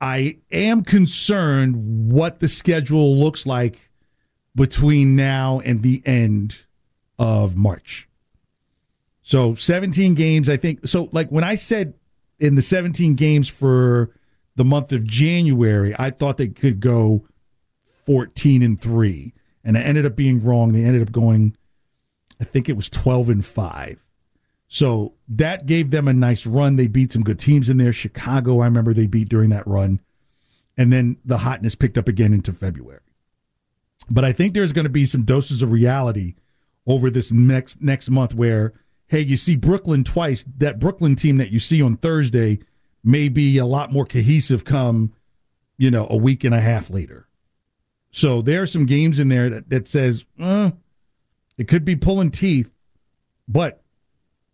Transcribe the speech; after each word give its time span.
I 0.00 0.38
am 0.50 0.82
concerned 0.82 2.12
what 2.12 2.40
the 2.40 2.48
schedule 2.48 3.16
looks 3.16 3.46
like 3.46 3.90
between 4.54 5.16
now 5.16 5.60
and 5.60 5.82
the 5.82 6.02
end 6.04 6.56
of 7.18 7.56
March. 7.56 8.08
So 9.22 9.54
17 9.54 10.14
games, 10.14 10.48
I 10.48 10.56
think. 10.56 10.86
So, 10.86 11.08
like 11.12 11.30
when 11.30 11.44
I 11.44 11.54
said 11.54 11.94
in 12.38 12.54
the 12.54 12.62
17 12.62 13.14
games 13.14 13.48
for 13.48 14.14
the 14.54 14.64
month 14.64 14.92
of 14.92 15.04
January, 15.04 15.94
I 15.98 16.10
thought 16.10 16.36
they 16.36 16.48
could 16.48 16.80
go 16.80 17.26
14 18.04 18.62
and 18.62 18.80
3. 18.80 19.32
And 19.64 19.76
I 19.76 19.80
ended 19.80 20.06
up 20.06 20.14
being 20.14 20.44
wrong. 20.44 20.72
They 20.72 20.84
ended 20.84 21.02
up 21.02 21.10
going 21.10 21.56
I 22.40 22.44
think 22.44 22.68
it 22.68 22.76
was 22.76 22.88
12 22.88 23.30
and 23.30 23.44
5. 23.44 24.05
So 24.68 25.14
that 25.28 25.66
gave 25.66 25.90
them 25.90 26.08
a 26.08 26.12
nice 26.12 26.44
run. 26.46 26.76
They 26.76 26.88
beat 26.88 27.12
some 27.12 27.22
good 27.22 27.38
teams 27.38 27.68
in 27.68 27.76
there. 27.76 27.92
Chicago, 27.92 28.60
I 28.60 28.64
remember 28.64 28.92
they 28.92 29.06
beat 29.06 29.28
during 29.28 29.50
that 29.50 29.66
run. 29.66 30.00
And 30.76 30.92
then 30.92 31.16
the 31.24 31.38
hotness 31.38 31.74
picked 31.74 31.96
up 31.96 32.08
again 32.08 32.34
into 32.34 32.52
February. 32.52 33.00
But 34.10 34.24
I 34.24 34.32
think 34.32 34.54
there's 34.54 34.72
going 34.72 34.84
to 34.84 34.90
be 34.90 35.06
some 35.06 35.24
doses 35.24 35.62
of 35.62 35.70
reality 35.70 36.34
over 36.86 37.10
this 37.10 37.32
next 37.32 37.80
next 37.80 38.10
month 38.10 38.34
where 38.34 38.74
hey, 39.08 39.20
you 39.20 39.36
see 39.36 39.56
Brooklyn 39.56 40.04
twice. 40.04 40.44
That 40.58 40.78
Brooklyn 40.78 41.16
team 41.16 41.36
that 41.38 41.50
you 41.50 41.60
see 41.60 41.80
on 41.82 41.96
Thursday 41.96 42.58
may 43.04 43.28
be 43.28 43.58
a 43.58 43.66
lot 43.66 43.92
more 43.92 44.04
cohesive 44.04 44.64
come, 44.64 45.12
you 45.78 45.90
know, 45.90 46.06
a 46.10 46.16
week 46.16 46.44
and 46.44 46.54
a 46.54 46.60
half 46.60 46.90
later. 46.90 47.28
So 48.10 48.42
there 48.42 48.62
are 48.62 48.66
some 48.66 48.86
games 48.86 49.18
in 49.18 49.28
there 49.28 49.50
that, 49.50 49.68
that 49.70 49.88
says, 49.88 50.24
uh, 50.40 50.70
it 51.56 51.68
could 51.68 51.84
be 51.84 51.96
pulling 51.96 52.30
teeth, 52.30 52.70
but 53.46 53.82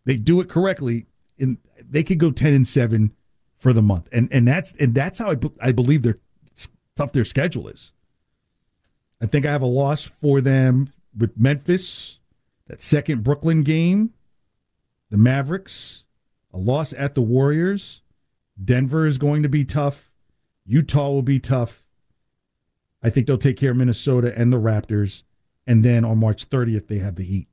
they 0.05 0.17
do 0.17 0.41
it 0.41 0.48
correctly, 0.48 1.06
and 1.39 1.58
they 1.78 2.03
could 2.03 2.19
go 2.19 2.31
ten 2.31 2.53
and 2.53 2.67
seven 2.67 3.12
for 3.56 3.72
the 3.72 3.83
month, 3.83 4.08
and 4.12 4.28
and 4.33 4.47
that's 4.47 4.72
and 4.78 4.95
that's 4.95 5.19
how 5.19 5.33
I, 5.33 5.36
I 5.61 5.72
believe 5.72 6.03
their 6.03 6.17
tough 6.97 7.12
their 7.12 7.25
schedule 7.25 7.69
is. 7.69 7.92
I 9.20 9.27
think 9.27 9.47
I 9.47 9.50
have 9.50 9.62
a 9.62 9.67
loss 9.67 10.05
for 10.05 10.41
them 10.41 10.91
with 11.17 11.39
Memphis, 11.39 12.19
that 12.67 12.83
second 12.83 13.23
Brooklyn 13.23 13.62
game, 13.62 14.12
the 15.11 15.17
Mavericks, 15.17 16.05
a 16.53 16.58
loss 16.58 16.92
at 16.92 17.14
the 17.14 17.23
Warriors. 17.23 18.00
Denver 18.62 19.06
is 19.06 19.19
going 19.19 19.42
to 19.42 19.48
be 19.48 19.64
tough. 19.64 20.11
Utah 20.67 21.11
will 21.11 21.23
be 21.23 21.39
tough. 21.39 21.84
I 23.03 23.11
think 23.11 23.27
they'll 23.27 23.39
take 23.39 23.56
care 23.56 23.70
of 23.70 23.77
Minnesota 23.77 24.33
and 24.36 24.53
the 24.53 24.61
Raptors 24.61 25.23
and 25.67 25.83
then 25.83 26.05
on 26.05 26.19
March 26.19 26.48
30th 26.48 26.89
they 26.89 26.98
have 26.98 27.17
the 27.17 27.25
Heat. 27.25 27.48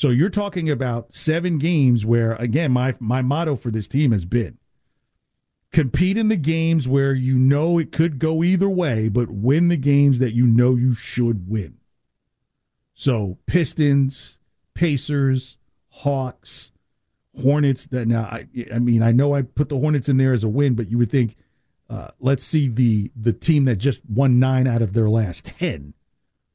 So 0.00 0.08
you're 0.08 0.30
talking 0.30 0.70
about 0.70 1.12
seven 1.12 1.58
games 1.58 2.06
where 2.06 2.32
again 2.36 2.72
my 2.72 2.94
my 3.00 3.20
motto 3.20 3.54
for 3.54 3.70
this 3.70 3.86
team 3.86 4.12
has 4.12 4.24
been 4.24 4.56
compete 5.72 6.16
in 6.16 6.28
the 6.28 6.36
games 6.36 6.88
where 6.88 7.12
you 7.12 7.38
know 7.38 7.76
it 7.78 7.92
could 7.92 8.18
go 8.18 8.42
either 8.42 8.70
way, 8.70 9.10
but 9.10 9.28
win 9.28 9.68
the 9.68 9.76
games 9.76 10.18
that 10.20 10.32
you 10.32 10.46
know 10.46 10.74
you 10.74 10.94
should 10.94 11.50
win. 11.50 11.76
So 12.94 13.36
Pistons, 13.44 14.38
Pacers, 14.72 15.58
Hawks, 15.90 16.72
Hornets. 17.38 17.84
That 17.84 18.08
now 18.08 18.22
I 18.22 18.46
I 18.74 18.78
mean 18.78 19.02
I 19.02 19.12
know 19.12 19.34
I 19.34 19.42
put 19.42 19.68
the 19.68 19.78
Hornets 19.78 20.08
in 20.08 20.16
there 20.16 20.32
as 20.32 20.44
a 20.44 20.48
win, 20.48 20.76
but 20.76 20.90
you 20.90 20.96
would 20.96 21.10
think 21.10 21.36
uh, 21.90 22.08
let's 22.18 22.46
see 22.46 22.68
the 22.68 23.12
the 23.14 23.34
team 23.34 23.66
that 23.66 23.76
just 23.76 24.00
won 24.08 24.38
nine 24.38 24.66
out 24.66 24.80
of 24.80 24.94
their 24.94 25.10
last 25.10 25.44
ten 25.44 25.92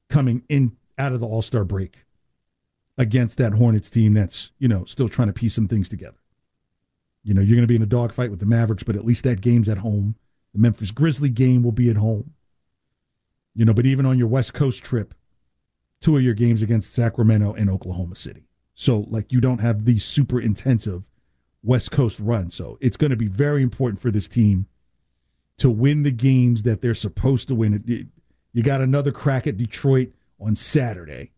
coming 0.09 0.41
in 0.49 0.75
out 0.97 1.13
of 1.13 1.19
the 1.19 1.27
All 1.27 1.43
Star 1.43 1.63
break 1.63 2.05
against 2.97 3.37
that 3.37 3.53
Hornets 3.53 3.89
team 3.89 4.13
that's 4.13 4.51
you 4.57 4.67
know 4.67 4.85
still 4.85 5.09
trying 5.09 5.27
to 5.27 5.33
piece 5.33 5.53
some 5.53 5.67
things 5.67 5.89
together. 5.89 6.17
You 7.23 7.33
know 7.33 7.41
you're 7.41 7.55
going 7.55 7.67
to 7.67 7.67
be 7.67 7.75
in 7.75 7.81
a 7.81 7.87
dogfight 7.87 8.31
with 8.31 8.39
the 8.39 8.45
Mavericks, 8.45 8.83
but 8.83 8.95
at 8.95 9.05
least 9.05 9.23
that 9.23 9.41
game's 9.41 9.69
at 9.69 9.79
home. 9.79 10.15
The 10.53 10.59
Memphis 10.59 10.91
Grizzly 10.91 11.29
game 11.29 11.63
will 11.63 11.71
be 11.71 11.89
at 11.89 11.97
home. 11.97 12.33
You 13.53 13.65
know, 13.65 13.73
but 13.73 13.85
even 13.85 14.05
on 14.05 14.17
your 14.17 14.27
West 14.27 14.53
Coast 14.53 14.83
trip, 14.83 15.13
two 16.01 16.17
of 16.17 16.23
your 16.23 16.33
games 16.33 16.61
against 16.61 16.93
Sacramento 16.93 17.53
and 17.53 17.69
Oklahoma 17.69 18.15
City. 18.15 18.47
So 18.75 19.05
like 19.09 19.31
you 19.31 19.41
don't 19.41 19.59
have 19.59 19.85
these 19.85 20.03
super 20.03 20.39
intensive 20.39 21.09
West 21.63 21.91
Coast 21.91 22.19
runs. 22.19 22.53
So 22.53 22.77
it's 22.79 22.97
going 22.97 23.09
to 23.09 23.17
be 23.17 23.27
very 23.27 23.63
important 23.63 23.99
for 23.99 24.11
this 24.11 24.27
team 24.27 24.67
to 25.57 25.69
win 25.69 26.03
the 26.03 26.11
games 26.11 26.63
that 26.63 26.81
they're 26.81 26.93
supposed 26.93 27.47
to 27.47 27.55
win. 27.55 27.83
It, 27.87 28.07
you 28.53 28.63
got 28.63 28.81
another 28.81 29.11
crack 29.11 29.47
at 29.47 29.57
Detroit 29.57 30.11
on 30.39 30.55
Saturday. 30.55 31.31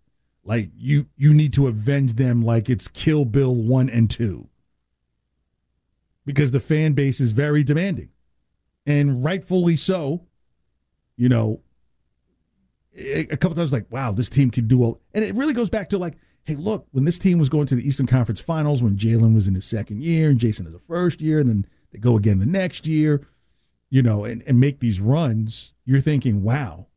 Like 0.48 0.70
you 0.78 1.08
you 1.18 1.34
need 1.34 1.52
to 1.54 1.68
avenge 1.68 2.14
them 2.14 2.42
like 2.42 2.70
it's 2.70 2.88
Kill 2.88 3.26
Bill 3.26 3.54
1 3.54 3.90
and 3.90 4.10
2. 4.10 4.48
Because 6.26 6.52
the 6.52 6.62
fan 6.62 6.94
base 6.94 7.20
is 7.20 7.32
very 7.32 7.66
demanding. 7.66 8.10
And 8.86 9.24
rightfully 9.24 9.76
so. 9.76 10.26
You 11.18 11.30
know, 11.30 11.62
a 12.96 13.26
couple 13.26 13.56
times 13.56 13.74
like, 13.74 13.92
wow, 13.92 14.12
this 14.12 14.30
team 14.30 14.50
can 14.50 14.68
do 14.68 14.84
all 14.84 15.02
and 15.14 15.26
it 15.26 15.36
really 15.36 15.54
goes 15.54 15.70
back 15.70 15.90
to 15.90 15.98
like, 15.98 16.16
hey, 16.46 16.56
look, 16.56 16.88
when 16.92 17.04
this 17.04 17.18
team 17.18 17.40
was 17.40 17.50
going 17.50 17.68
to 17.68 17.76
the 17.76 17.86
Eastern 17.86 18.08
Conference 18.08 18.40
Finals, 18.40 18.82
when 18.82 18.96
Jaylen 18.96 19.36
was 19.36 19.48
in 19.48 19.56
his 19.56 19.66
second 19.66 20.02
year 20.02 20.30
and 20.30 20.40
Jayson 20.40 20.66
is 20.66 20.74
a 20.74 20.80
first 20.80 21.20
year, 21.20 21.42
and 21.42 21.50
then 21.50 21.68
they 21.92 22.00
go 22.00 22.16
again 22.16 22.40
the 22.40 22.46
next 22.46 22.88
year, 22.88 23.28
you 23.90 24.02
know, 24.02 24.24
and, 24.24 24.44
and 24.48 24.62
make 24.62 24.80
these 24.80 25.02
runs, 25.02 25.74
you're 25.84 26.00
thinking, 26.00 26.44
wow, 26.44 26.88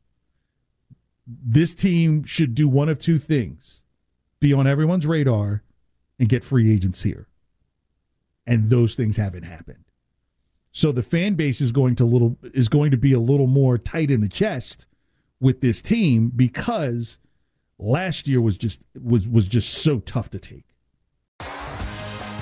this 1.44 1.74
team 1.74 2.24
should 2.24 2.54
do 2.54 2.68
one 2.68 2.88
of 2.88 2.98
two 2.98 3.18
things 3.18 3.82
be 4.40 4.52
on 4.52 4.66
everyone's 4.66 5.06
radar 5.06 5.62
and 6.18 6.28
get 6.28 6.42
free 6.42 6.72
agents 6.72 7.02
here. 7.02 7.28
And 8.46 8.70
those 8.70 8.94
things 8.94 9.16
haven't 9.16 9.44
happened. 9.44 9.84
So 10.72 10.92
the 10.92 11.02
fan 11.02 11.34
base 11.34 11.60
is 11.60 11.72
going 11.72 11.96
to 11.96 12.04
little 12.04 12.38
is 12.42 12.68
going 12.68 12.90
to 12.92 12.96
be 12.96 13.12
a 13.12 13.20
little 13.20 13.46
more 13.46 13.76
tight 13.76 14.10
in 14.10 14.20
the 14.20 14.28
chest 14.28 14.86
with 15.40 15.60
this 15.60 15.82
team 15.82 16.30
because 16.34 17.18
last 17.78 18.28
year 18.28 18.40
was 18.40 18.56
just 18.56 18.82
was 19.00 19.28
was 19.28 19.48
just 19.48 19.70
so 19.70 19.98
tough 20.00 20.30
to 20.30 20.38
take. 20.38 20.69